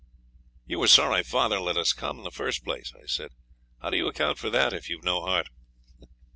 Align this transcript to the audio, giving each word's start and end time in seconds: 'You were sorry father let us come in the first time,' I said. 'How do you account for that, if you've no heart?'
'You 0.65 0.79
were 0.79 0.87
sorry 0.87 1.21
father 1.21 1.59
let 1.59 1.77
us 1.77 1.93
come 1.93 2.17
in 2.17 2.23
the 2.23 2.31
first 2.31 2.65
time,' 2.65 2.81
I 2.99 3.05
said. 3.05 3.33
'How 3.83 3.91
do 3.91 3.97
you 3.97 4.07
account 4.07 4.39
for 4.39 4.49
that, 4.49 4.73
if 4.73 4.89
you've 4.89 5.03
no 5.03 5.21
heart?' 5.21 5.49